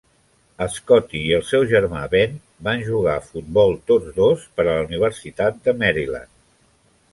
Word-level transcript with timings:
Scotti 0.75 1.19
i 1.27 1.35
el 1.39 1.43
seu 1.49 1.65
germà 1.73 2.01
Ben 2.13 2.33
van 2.69 2.81
jugar 2.89 3.13
a 3.19 3.23
futbol 3.27 3.77
tots 3.93 4.09
dos 4.17 4.49
per 4.57 4.67
a 4.67 4.69
la 4.73 4.81
Universitat 4.89 5.63
de 5.69 5.79
Maryland. 5.85 6.35